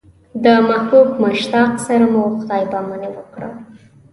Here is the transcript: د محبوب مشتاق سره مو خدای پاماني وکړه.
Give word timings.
د 0.43 0.45
محبوب 0.69 1.07
مشتاق 1.23 1.71
سره 1.87 2.05
مو 2.11 2.23
خدای 2.39 2.63
پاماني 2.71 3.09
وکړه. 3.13 3.49